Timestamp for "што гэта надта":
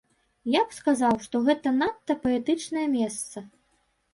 1.27-2.15